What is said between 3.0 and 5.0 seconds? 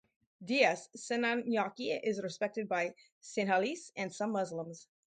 Sinhalese and some Muslims.